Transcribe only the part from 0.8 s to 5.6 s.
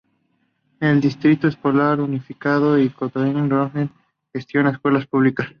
Distrito Escolar Unificado de Cotati-Rohnert Park gestiona escuelas públicas.